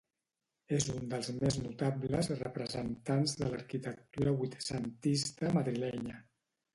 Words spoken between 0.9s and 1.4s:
un dels